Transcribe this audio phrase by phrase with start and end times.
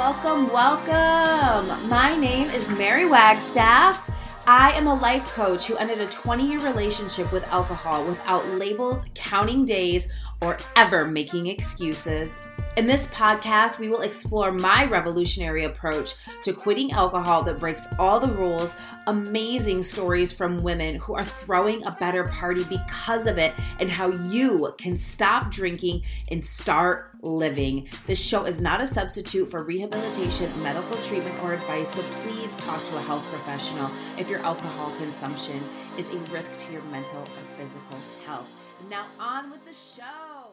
[0.00, 1.90] Welcome, welcome.
[1.90, 4.10] My name is Mary Wagstaff.
[4.46, 9.04] I am a life coach who ended a 20 year relationship with alcohol without labels,
[9.14, 10.08] counting days,
[10.40, 12.40] or ever making excuses.
[12.76, 18.20] In this podcast, we will explore my revolutionary approach to quitting alcohol that breaks all
[18.20, 18.76] the rules,
[19.08, 24.10] amazing stories from women who are throwing a better party because of it, and how
[24.10, 27.88] you can stop drinking and start living.
[28.06, 32.82] This show is not a substitute for rehabilitation, medical treatment, or advice, so please talk
[32.84, 35.60] to a health professional if your alcohol consumption
[35.98, 38.48] is a risk to your mental or physical health.
[38.88, 40.49] Now, on with the show.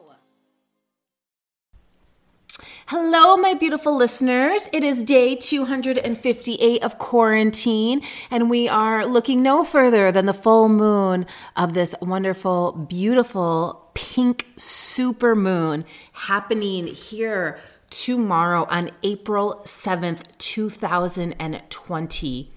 [2.90, 4.66] Hello, my beautiful listeners.
[4.72, 8.00] It is day 258 of quarantine,
[8.30, 14.46] and we are looking no further than the full moon of this wonderful, beautiful pink
[14.56, 15.84] super moon
[16.14, 17.58] happening here
[17.90, 22.50] tomorrow on April 7th, 2020.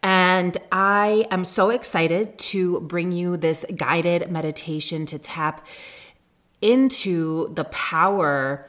[0.00, 5.66] And I am so excited to bring you this guided meditation to tap
[6.60, 8.68] into the power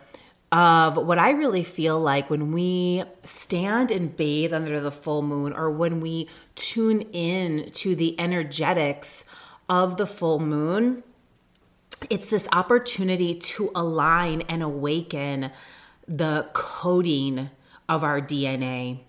[0.53, 5.51] of what I really feel like when we stand and bathe under the full moon
[5.51, 9.25] or when we tune in to the energetics
[9.67, 11.01] of the full moon.
[12.07, 15.49] It's this opportunity to align and awaken
[16.07, 17.49] the coding
[17.89, 18.99] of our DNA.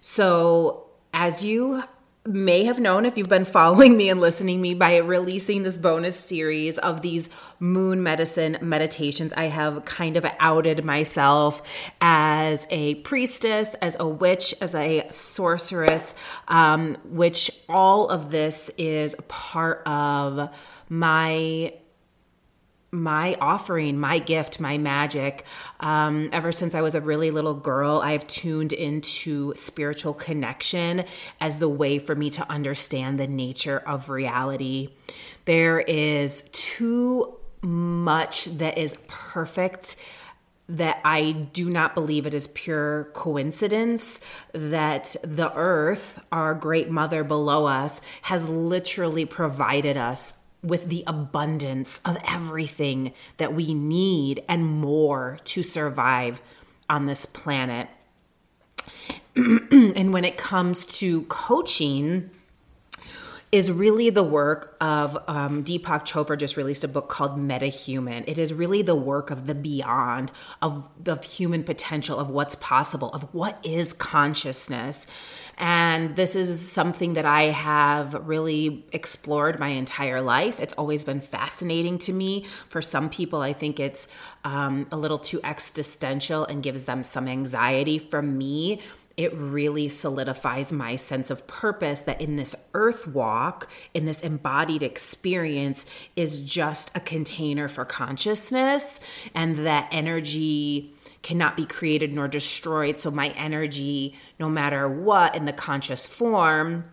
[0.00, 1.82] So, as you
[2.26, 6.18] may have known if you've been following me and listening me by releasing this bonus
[6.18, 11.60] series of these moon medicine meditations i have kind of outed myself
[12.00, 16.14] as a priestess as a witch as a sorceress
[16.48, 20.48] um, which all of this is part of
[20.88, 21.74] my
[22.94, 25.44] my offering, my gift, my magic.
[25.80, 31.04] Um, ever since I was a really little girl, I've tuned into spiritual connection
[31.40, 34.90] as the way for me to understand the nature of reality.
[35.44, 39.96] There is too much that is perfect
[40.68, 44.20] that I do not believe it is pure coincidence
[44.52, 52.00] that the earth, our great mother below us, has literally provided us with the abundance
[52.04, 56.40] of everything that we need and more to survive
[56.88, 57.88] on this planet.
[59.36, 62.30] and when it comes to coaching,
[63.54, 68.24] is really the work of um, Deepak Chopra just released a book called Metahuman.
[68.26, 73.10] It is really the work of the beyond, of the human potential, of what's possible,
[73.10, 75.06] of what is consciousness.
[75.56, 80.60] And this is something that I have really explored my entire life.
[80.60, 82.44] It's always been fascinating to me.
[82.68, 84.08] For some people, I think it's
[84.44, 87.98] um, a little too existential and gives them some anxiety.
[87.98, 88.80] For me,
[89.16, 94.82] it really solidifies my sense of purpose that in this earth walk, in this embodied
[94.82, 95.86] experience,
[96.16, 98.98] is just a container for consciousness,
[99.34, 102.96] and that energy cannot be created nor destroyed.
[102.96, 106.84] So, my energy, no matter what, in the conscious form,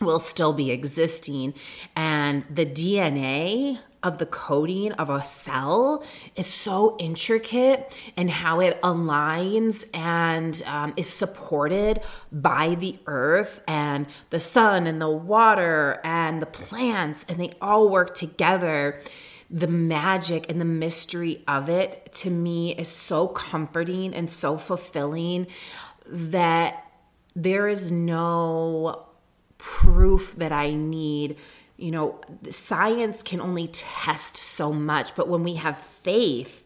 [0.00, 1.52] will still be existing.
[1.94, 6.04] And the DNA of the coding of a cell
[6.36, 12.00] is so intricate and how it aligns and um, is supported
[12.30, 17.88] by the earth and the sun and the water and the plants, and they all
[17.88, 19.00] work together.
[19.54, 25.46] The magic and the mystery of it to me is so comforting and so fulfilling
[26.08, 26.90] that
[27.36, 29.06] there is no
[29.58, 31.36] proof that I need.
[31.76, 32.20] You know,
[32.50, 36.64] science can only test so much, but when we have faith,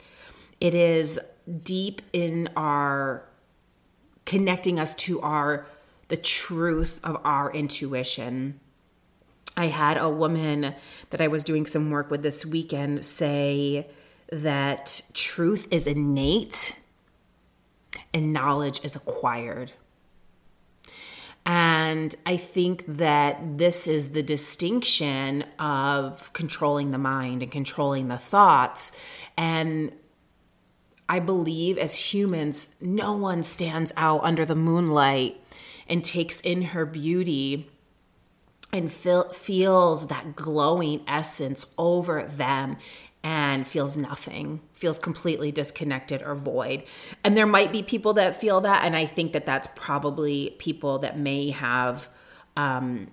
[0.59, 1.21] it is
[1.63, 3.23] deep in our
[4.25, 5.67] connecting us to our
[6.09, 8.61] the truth of our intuition.
[9.59, 10.77] I had a woman
[11.11, 13.89] that I was doing some work with this weekend say
[14.31, 16.77] that truth is innate
[18.15, 19.73] and knowledge is acquired.
[21.45, 28.19] And I think that this is the distinction of controlling the mind and controlling the
[28.19, 28.93] thoughts.
[29.37, 29.93] And
[31.09, 35.43] I believe as humans, no one stands out under the moonlight
[35.89, 37.69] and takes in her beauty
[38.73, 42.77] and feel, feels that glowing essence over them
[43.25, 46.85] and feels nothing, feels completely disconnected or void.
[47.25, 48.85] And there might be people that feel that.
[48.85, 52.09] And I think that that's probably people that may have
[52.57, 53.09] um,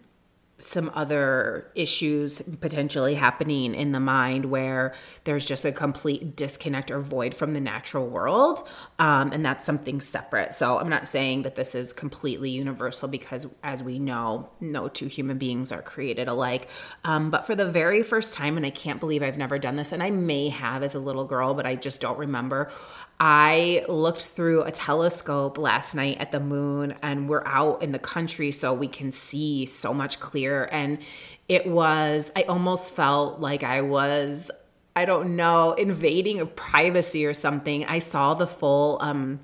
[0.57, 4.93] some other issues potentially happening in the mind where
[5.25, 8.65] there's just a complete disconnect or void from the natural world.
[8.97, 10.53] Um, and that's something separate.
[10.53, 15.07] So I'm not saying that this is completely universal because, as we know, no two
[15.07, 16.69] human beings are created alike.
[17.03, 19.91] Um, but for the very first time, and I can't believe I've never done this,
[19.91, 22.71] and I may have as a little girl, but I just don't remember.
[23.19, 27.99] I looked through a telescope last night at the moon, and we're out in the
[27.99, 30.44] country, so we can see so much clearer.
[30.53, 31.00] And
[31.47, 34.51] it was, I almost felt like I was,
[34.95, 37.86] I don't know, invading of privacy or something.
[37.86, 39.39] I saw the full, um,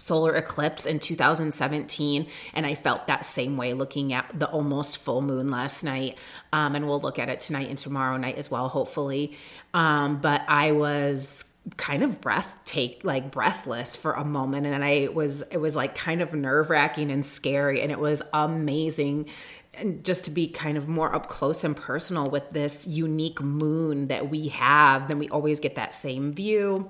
[0.00, 5.20] solar eclipse in 2017 and i felt that same way looking at the almost full
[5.20, 6.16] moon last night
[6.54, 9.36] um, and we'll look at it tonight and tomorrow night as well hopefully
[9.74, 15.08] um, but i was kind of breath take like breathless for a moment and I
[15.12, 19.26] was it was like kind of nerve-wracking and scary and it was amazing.
[19.74, 24.08] And just to be kind of more up close and personal with this unique moon
[24.08, 26.88] that we have then we always get that same view.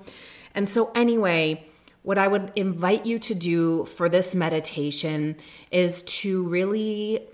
[0.55, 1.65] And so anyway
[2.03, 5.35] what I would invite you to do for this meditation
[5.69, 7.27] is to really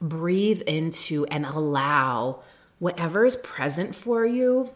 [0.00, 2.42] breathe into and allow
[2.78, 4.70] whatever is present for you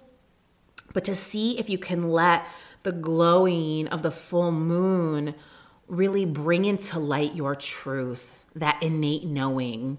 [0.92, 2.46] but to see if you can let
[2.82, 5.34] the glowing of the full moon
[5.86, 9.98] really bring into light your truth, that innate knowing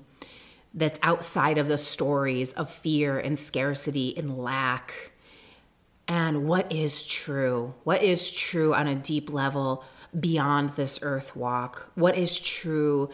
[0.73, 5.11] that's outside of the stories of fear and scarcity and lack.
[6.07, 7.73] And what is true?
[7.83, 9.83] What is true on a deep level
[10.17, 11.91] beyond this earth walk?
[11.95, 13.09] What is true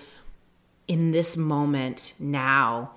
[0.88, 2.92] in this moment now?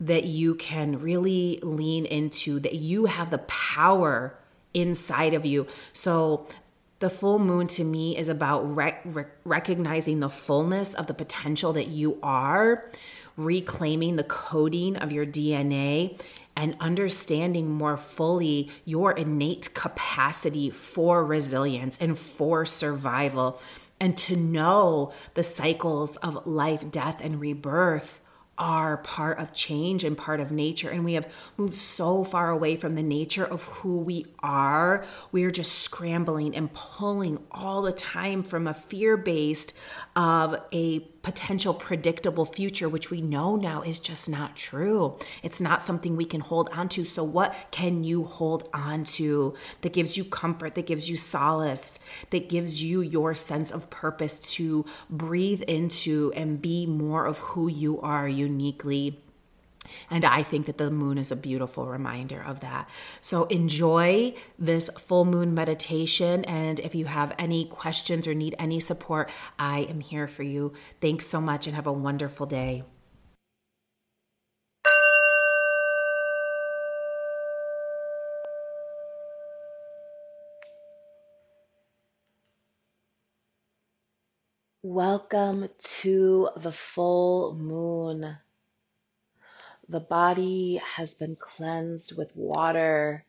[0.00, 4.34] That you can really lean into, that you have the power
[4.72, 5.66] inside of you.
[5.92, 6.46] So,
[7.00, 11.72] the full moon to me is about rec- rec- recognizing the fullness of the potential
[11.72, 12.90] that you are,
[13.38, 16.20] reclaiming the coding of your DNA,
[16.54, 23.58] and understanding more fully your innate capacity for resilience and for survival,
[23.98, 28.20] and to know the cycles of life, death, and rebirth
[28.60, 30.90] are part of change and part of nature.
[30.90, 35.04] And we have moved so far away from the nature of who we are.
[35.32, 39.74] We are just scrambling and pulling all the time from a fear based
[40.14, 45.16] of a potential predictable future, which we know now is just not true.
[45.42, 47.04] It's not something we can hold on to.
[47.04, 51.98] So, what can you hold on to that gives you comfort, that gives you solace,
[52.30, 57.68] that gives you your sense of purpose to breathe into and be more of who
[57.68, 59.22] you are uniquely?
[60.10, 62.88] And I think that the moon is a beautiful reminder of that.
[63.20, 66.44] So enjoy this full moon meditation.
[66.44, 70.72] And if you have any questions or need any support, I am here for you.
[71.00, 72.84] Thanks so much and have a wonderful day.
[84.82, 85.68] Welcome
[86.00, 88.38] to the full moon.
[89.90, 93.26] The body has been cleansed with water.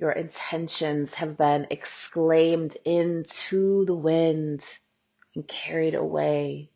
[0.00, 4.64] Your intentions have been exclaimed into the wind
[5.36, 6.70] and carried away.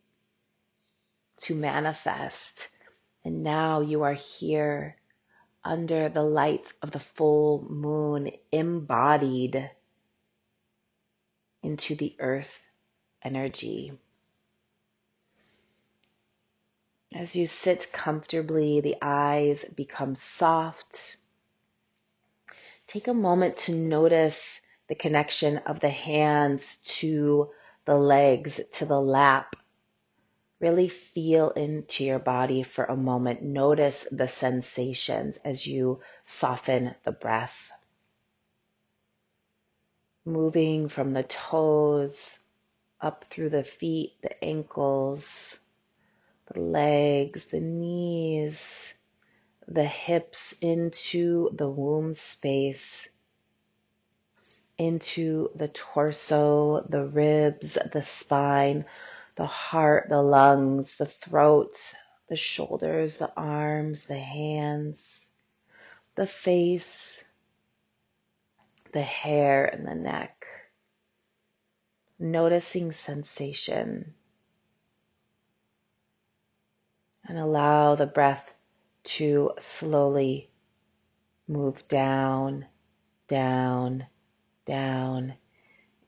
[1.40, 2.68] to manifest.
[3.24, 4.96] And now you are here
[5.64, 9.70] under the light of the full moon, embodied
[11.62, 12.62] into the earth
[13.22, 13.92] energy.
[17.12, 21.16] As you sit comfortably, the eyes become soft.
[22.86, 27.50] Take a moment to notice the connection of the hands to
[27.86, 29.56] the legs, to the lap.
[30.60, 33.42] Really feel into your body for a moment.
[33.42, 37.72] Notice the sensations as you soften the breath.
[40.24, 42.40] Moving from the toes
[43.00, 45.58] up through the feet, the ankles,
[46.52, 48.60] the legs, the knees,
[49.66, 53.08] the hips into the womb space,
[54.78, 58.84] into the torso, the ribs, the spine,
[59.36, 61.94] the heart, the lungs, the throat,
[62.28, 65.28] the shoulders, the arms, the hands,
[66.16, 67.22] the face,
[68.92, 70.46] the hair, and the neck.
[72.18, 74.14] Noticing sensation
[77.28, 78.52] and allow the breath
[79.04, 80.50] to slowly
[81.46, 82.66] move down,
[83.28, 84.06] down,
[84.64, 85.34] down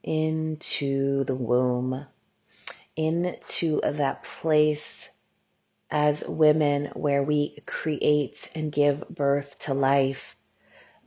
[0.03, 2.05] into the womb,
[2.95, 5.09] into that place
[5.89, 10.35] as women where we create and give birth to life,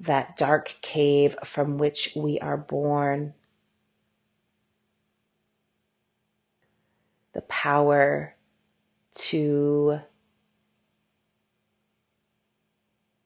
[0.01, 3.35] that dark cave from which we are born.
[7.33, 8.37] The power
[9.15, 10.01] to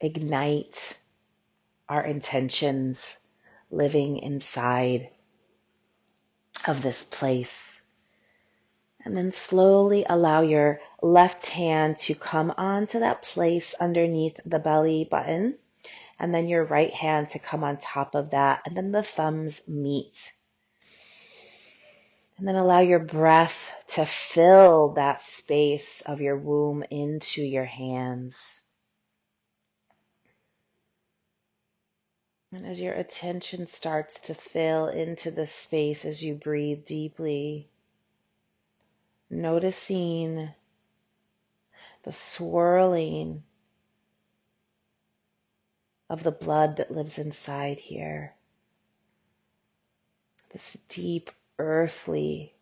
[0.01, 0.99] ignite
[1.89, 3.19] our intentions
[3.71, 5.11] living inside
[6.67, 7.81] of this place.
[9.05, 15.09] And then slowly allow your left hand to come onto that place underneath the belly
[15.11, 15.57] button.
[16.19, 18.63] And then your right hand to come on top of that.
[18.67, 20.33] And then the thumbs meet.
[22.39, 28.63] And then allow your breath to fill that space of your womb into your hands.
[32.53, 37.69] And as your attention starts to fill into the space as you breathe deeply,
[39.29, 40.49] noticing
[42.05, 43.43] the swirling
[46.09, 48.33] of the blood that lives inside here.
[50.53, 52.55] This deep earthly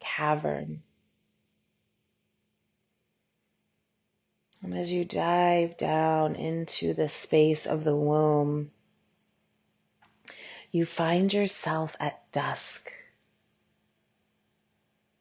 [0.00, 0.82] cavern.
[4.62, 8.70] And as you dive down into the space of the womb,
[10.70, 12.90] you find yourself at dusk.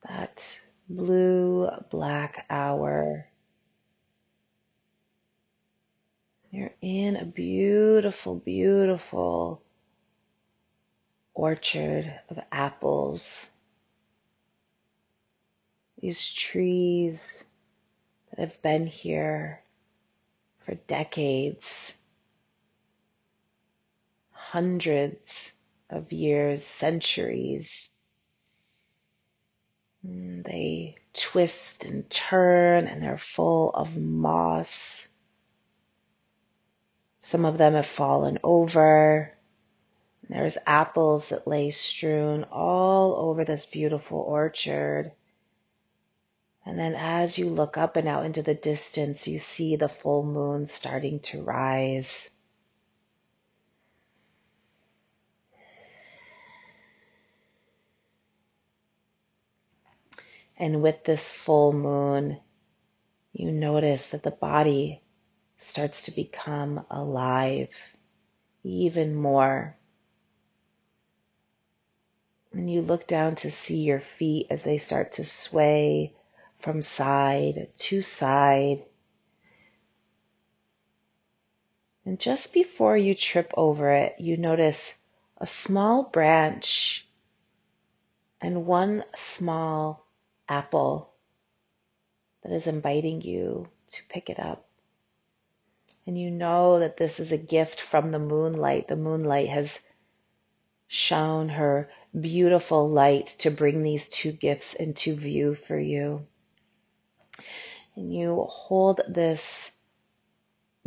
[0.07, 3.27] That blue black hour.
[6.49, 9.61] You're in a beautiful, beautiful
[11.33, 13.49] orchard of apples.
[15.99, 17.43] These trees
[18.29, 19.61] that have been here
[20.65, 21.93] for decades,
[24.31, 25.51] hundreds
[25.89, 27.89] of years, centuries.
[30.05, 35.07] Mm, they twist and turn and they're full of moss.
[37.21, 39.33] Some of them have fallen over.
[40.29, 45.11] There's apples that lay strewn all over this beautiful orchard.
[46.65, 50.23] And then as you look up and out into the distance, you see the full
[50.23, 52.29] moon starting to rise.
[60.57, 62.39] And with this full moon,
[63.33, 65.01] you notice that the body
[65.59, 67.69] starts to become alive
[68.63, 69.75] even more.
[72.53, 76.13] And you look down to see your feet as they start to sway
[76.59, 78.83] from side to side.
[82.05, 84.95] And just before you trip over it, you notice
[85.37, 87.07] a small branch
[88.39, 90.05] and one small
[90.47, 91.11] apple
[92.43, 94.67] that is inviting you to pick it up.
[96.05, 98.89] And you know that this is a gift from the moonlight.
[98.89, 99.79] The moonlight has
[100.93, 101.89] shone her
[102.21, 106.23] beautiful light to bring these two gifts into view for you.
[107.95, 109.75] And you hold this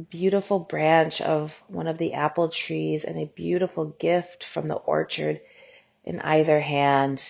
[0.08, 5.40] beautiful branch of one of the apple trees and a beautiful gift from the orchard
[6.04, 7.20] in either hand.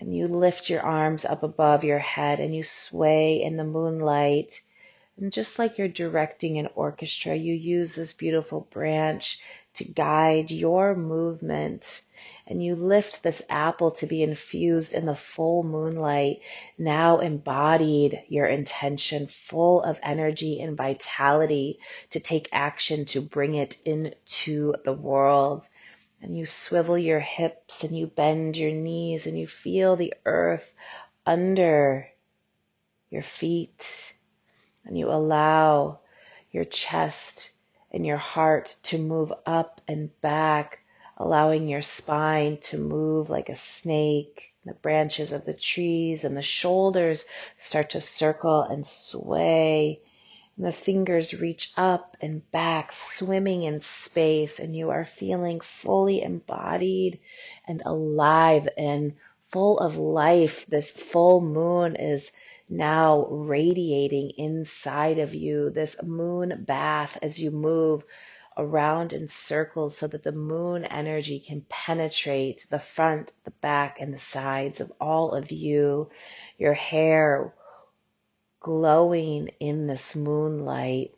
[0.00, 4.62] And you lift your arms up above your head and you sway in the moonlight.
[5.18, 9.38] And just like you're directing an orchestra, you use this beautiful branch
[9.74, 12.02] to guide your movement.
[12.46, 16.40] And you lift this apple to be infused in the full moonlight,
[16.78, 21.78] now embodied your intention, full of energy and vitality
[22.10, 25.64] to take action to bring it into the world.
[26.20, 30.72] And you swivel your hips and you bend your knees and you feel the earth
[31.26, 32.08] under
[33.10, 34.11] your feet.
[34.84, 36.00] And you allow
[36.50, 37.52] your chest
[37.92, 40.80] and your heart to move up and back,
[41.16, 44.52] allowing your spine to move like a snake.
[44.64, 47.24] The branches of the trees and the shoulders
[47.58, 50.00] start to circle and sway.
[50.56, 56.22] And the fingers reach up and back, swimming in space, and you are feeling fully
[56.22, 57.20] embodied
[57.66, 59.14] and alive and
[59.48, 60.66] full of life.
[60.68, 62.30] This full moon is
[62.72, 68.02] now radiating inside of you, this moon bath as you move
[68.56, 74.12] around in circles so that the moon energy can penetrate the front, the back, and
[74.12, 76.10] the sides of all of you.
[76.58, 77.54] Your hair
[78.60, 81.14] glowing in this moonlight,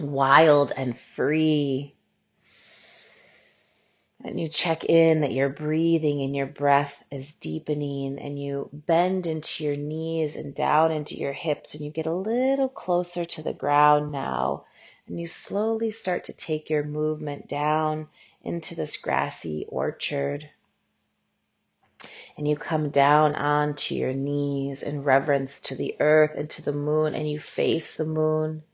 [0.00, 1.94] wild and free
[4.24, 9.26] and you check in that your breathing and your breath is deepening and you bend
[9.26, 13.42] into your knees and down into your hips and you get a little closer to
[13.42, 14.64] the ground now.
[15.06, 18.08] And you slowly start to take your movement down
[18.42, 20.50] into this grassy orchard.
[22.36, 26.72] And you come down onto your knees in reverence to the earth and to the
[26.72, 28.64] moon and you face the moon.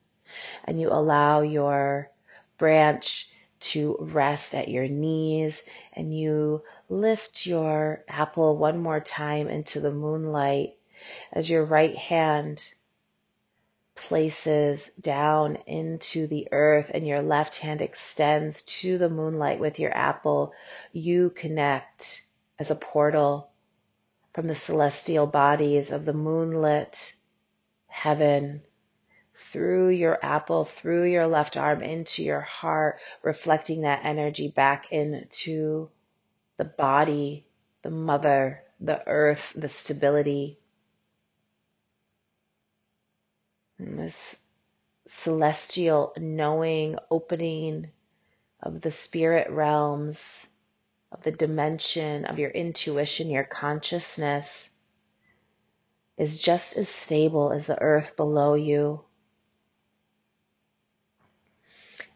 [0.64, 2.10] And you allow your
[2.56, 3.28] branch
[3.64, 9.90] to rest at your knees and you lift your apple one more time into the
[9.90, 10.76] moonlight
[11.32, 12.62] as your right hand
[13.94, 19.96] places down into the earth and your left hand extends to the moonlight with your
[19.96, 20.52] apple,
[20.92, 22.22] you connect
[22.58, 23.50] as a portal
[24.32, 27.14] from the celestial bodies of the moonlit
[27.86, 28.60] heaven
[29.36, 35.90] through your apple, through your left arm into your heart, reflecting that energy back into
[36.56, 37.46] the body,
[37.82, 40.58] the mother, the earth, the stability.
[43.78, 44.36] And this
[45.06, 47.90] celestial knowing, opening
[48.62, 50.48] of the spirit realms,
[51.12, 54.70] of the dimension of your intuition, your consciousness
[56.16, 59.04] is just as stable as the earth below you.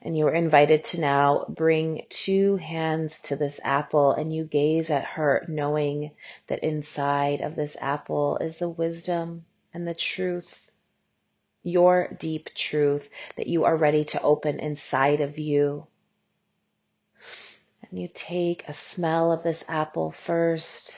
[0.01, 4.91] And you are invited to now bring two hands to this apple and you gaze
[4.91, 6.13] at her knowing
[6.47, 10.71] that inside of this apple is the wisdom and the truth,
[11.65, 15.87] your deep truth that you are ready to open inside of you.
[17.91, 20.95] And you take a smell of this apple first,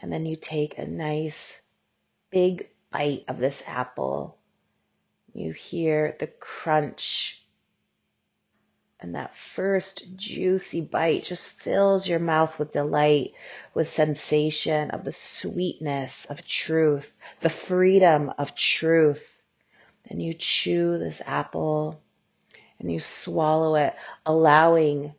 [0.00, 1.60] and then you take a nice
[2.30, 4.39] big bite of this apple
[5.34, 7.40] you hear the crunch
[9.02, 13.32] and that first juicy bite just fills your mouth with delight,
[13.72, 19.26] with sensation of the sweetness of truth, the freedom of truth.
[20.06, 22.02] And you chew this apple
[22.78, 23.94] and you swallow it,
[24.26, 25.14] allowing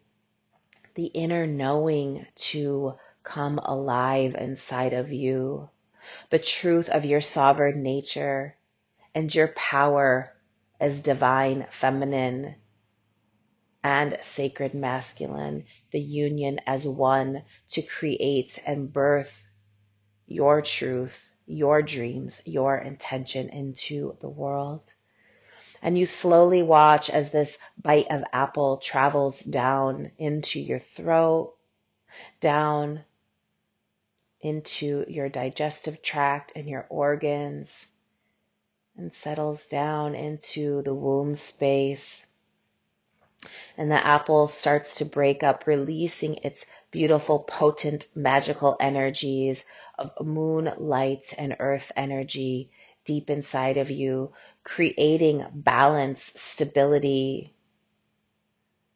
[0.94, 5.70] the inner knowing to come alive inside of you.
[6.30, 8.56] The truth of your sovereign nature,
[9.14, 10.34] and your power
[10.80, 12.56] as divine feminine
[13.84, 19.44] and sacred masculine, the union as one to create and birth
[20.28, 24.82] your truth, your dreams, your intention into the world.
[25.82, 31.56] And you slowly watch as this bite of apple travels down into your throat,
[32.40, 33.04] down
[34.42, 37.88] into your digestive tract and your organs,
[38.98, 42.26] and settles down into the womb space.
[43.78, 49.66] And the apple starts to break up, releasing its beautiful, potent, magical energies
[49.98, 52.70] of moon light and earth energy
[53.06, 54.32] deep inside of you,
[54.64, 57.56] creating balance, stability,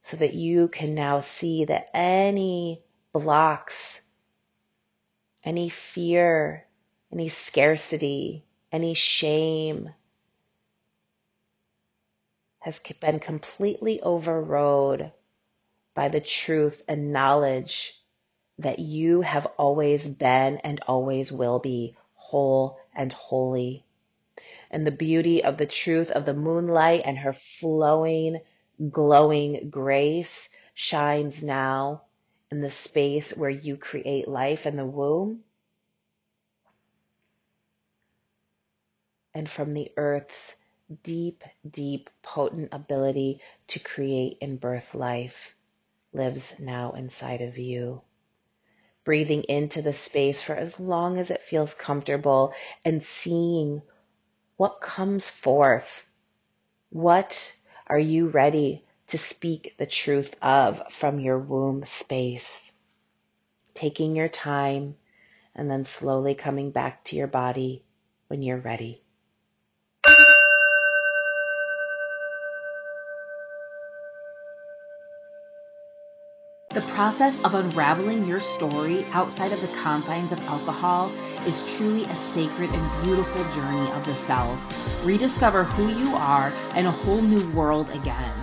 [0.02, 4.02] so that you can now see that any blocks,
[5.44, 6.68] any fear,
[7.12, 9.90] any scarcity, any shame
[12.60, 15.14] has been completely overrode
[15.94, 17.98] by the truth and knowledge
[18.58, 23.86] that you have always been and always will be whole and holy.
[24.70, 28.42] And the beauty of the truth of the moonlight and her flowing,
[28.92, 32.02] glowing grace shines now
[32.52, 35.46] in the space where you create life in the womb.
[39.36, 40.56] And from the earth's
[41.04, 45.56] deep, deep, potent ability to create and birth life
[46.14, 48.02] lives now inside of you.
[49.04, 52.54] Breathing into the space for as long as it feels comfortable
[52.86, 53.82] and seeing
[54.56, 56.06] what comes forth.
[56.90, 57.54] What
[57.88, 62.72] are you ready to speak the truth of from your womb space?
[63.74, 64.96] Taking your time
[65.54, 67.84] and then slowly coming back to your body
[68.28, 69.05] when you're ready.
[76.76, 81.10] The process of unraveling your story outside of the confines of alcohol
[81.48, 85.06] is truly a sacred and beautiful journey of the self.
[85.06, 88.38] Rediscover who you are in a whole new world again.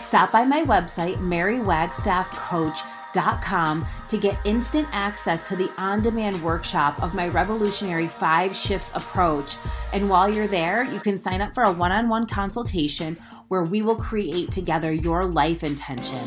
[0.00, 7.14] Stop by my website, marywagstaffcoach.com to get instant access to the on demand workshop of
[7.14, 9.54] my revolutionary five shifts approach.
[9.92, 13.16] And while you're there, you can sign up for a one on one consultation
[13.50, 16.22] where we will create together your life intention.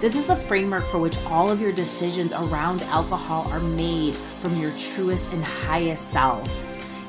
[0.00, 4.56] This is the framework for which all of your decisions around alcohol are made from
[4.56, 6.48] your truest and highest self.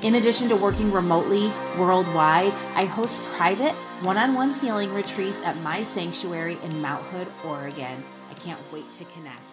[0.04, 3.72] In addition to working remotely worldwide, I host private
[4.04, 8.04] one on one healing retreats at my sanctuary in Mount Hood, Oregon.
[8.30, 9.45] I can't wait to connect.